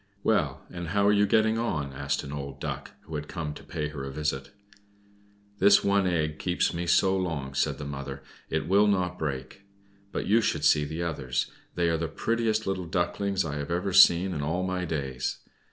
"Well, 0.23 0.65
and 0.71 0.87
how 0.87 1.05
are 1.05 1.11
you 1.11 1.27
getting 1.27 1.59
on?" 1.59 1.93
asked 1.93 2.23
an 2.23 2.31
old 2.31 2.59
Duck, 2.59 2.89
who 3.01 3.13
had 3.13 3.27
come 3.27 3.53
to 3.53 3.63
pay 3.63 3.89
her 3.89 4.03
a 4.03 4.09
visit. 4.11 4.49
"This 5.59 5.83
one 5.83 6.07
egg 6.07 6.39
keeps 6.39 6.73
me 6.73 6.87
so 6.87 7.15
long," 7.15 7.53
said 7.53 7.77
the 7.77 7.85
mother. 7.85 8.23
"It 8.49 8.67
will 8.67 8.87
not 8.87 9.19
break. 9.19 9.61
But 10.11 10.25
you 10.25 10.41
should 10.41 10.65
see 10.65 10.85
the 10.85 11.03
others! 11.03 11.51
They 11.75 11.87
are 11.87 11.97
the 11.97 12.07
prettiest 12.07 12.65
little 12.65 12.87
Ducklings 12.87 13.45
I 13.45 13.57
have 13.57 13.95
seen 13.95 14.33
in 14.33 14.41
all 14.41 14.63
my 14.63 14.85
days. 14.85 15.37